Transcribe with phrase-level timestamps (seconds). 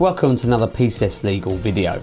[0.00, 2.02] Welcome to another PCS Legal video.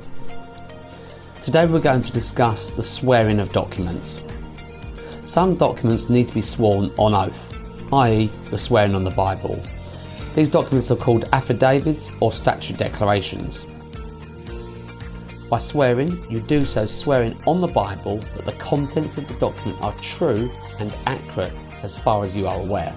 [1.42, 4.20] Today we're going to discuss the swearing of documents.
[5.26, 7.52] Some documents need to be sworn on oath,
[7.92, 8.32] i.e.
[8.52, 9.60] the swearing on the Bible.
[10.36, 13.66] These documents are called affidavits or statute declarations.
[15.50, 19.82] By swearing, you do so swearing on the Bible that the contents of the document
[19.82, 22.96] are true and accurate as far as you are aware.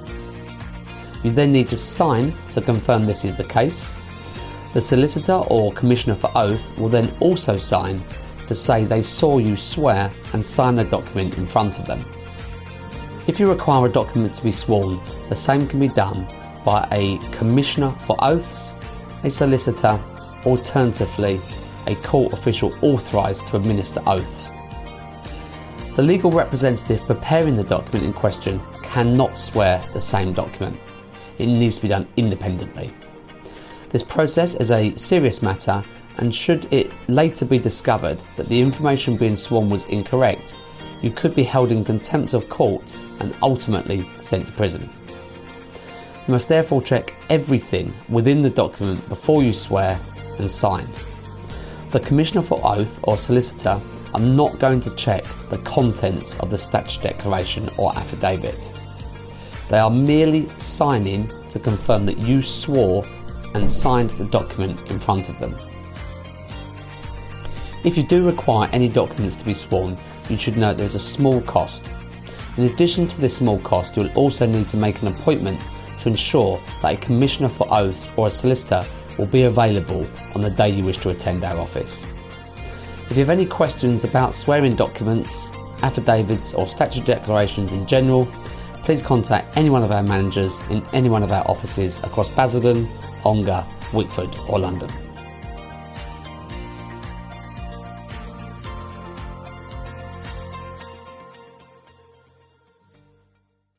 [1.25, 3.95] You then need to sign to confirm this is the case
[4.73, 8.05] the solicitor or commissioner for oath will then also sign
[8.47, 12.05] to say they saw you swear and sign the document in front of them.
[13.27, 16.27] If you require a document to be sworn, the same can be done
[16.65, 18.75] by a commissioner for oaths,
[19.25, 20.01] a solicitor,
[20.45, 21.41] alternatively,
[21.87, 24.51] a court official authorised to administer oaths.
[25.97, 30.79] The legal representative preparing the document in question cannot swear the same document.
[31.39, 32.93] It needs to be done independently.
[33.91, 35.85] This process is a serious matter,
[36.19, 40.57] and should it later be discovered that the information being sworn was incorrect,
[41.03, 44.89] you could be held in contempt of court and ultimately sent to prison.
[45.75, 49.99] You must therefore check everything within the document before you swear
[50.39, 50.89] and sign.
[51.91, 53.81] The Commissioner for Oath or Solicitor
[54.15, 58.73] are not going to check the contents of the statute declaration or affidavit.
[59.69, 63.05] They are merely signing to confirm that you swore
[63.55, 65.57] and signed the document in front of them.
[67.83, 69.97] If you do require any documents to be sworn,
[70.29, 71.91] you should note there is a small cost.
[72.57, 75.61] In addition to this small cost, you will also need to make an appointment
[75.99, 78.85] to ensure that a commissioner for oaths or a solicitor
[79.17, 82.05] will be available on the day you wish to attend our office.
[83.09, 88.29] If you have any questions about swearing documents, affidavits, or statute declarations in general,
[88.85, 92.89] please contact any one of our managers in any one of our offices across Basildon,
[93.25, 94.91] Ongar, Wickford, or London.